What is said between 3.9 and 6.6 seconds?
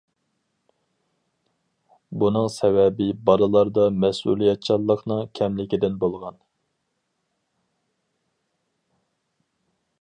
مەسئۇلىيەتچانلىقنىڭ كەملىكىدىن بولغان.